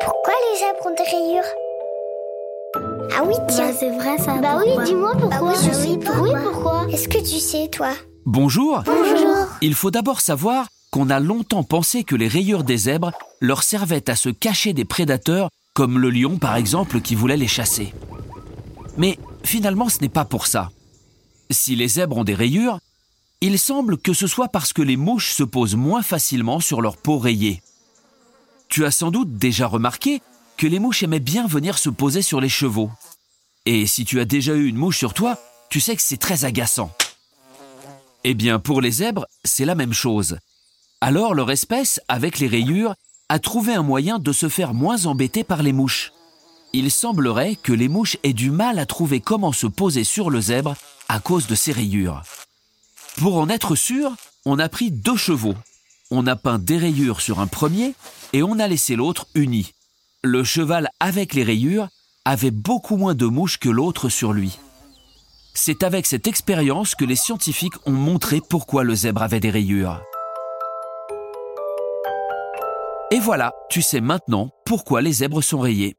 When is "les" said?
0.52-0.58, 12.16-12.28, 17.36-17.48, 21.76-21.88, 24.82-24.96, 30.68-30.78, 32.40-32.48, 38.80-38.92, 42.38-42.46, 45.64-45.72, 47.72-47.88, 61.34-61.44, 67.04-67.14, 75.02-75.12